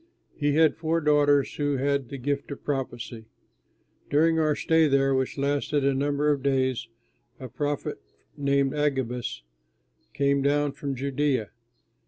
[0.33, 3.25] He had four daughters who had the gift of prophecy.
[4.09, 6.87] During our stay there, which lasted a number of days,
[7.39, 8.01] a prophet
[8.35, 9.43] named Agabus
[10.13, 11.51] came down from Judea.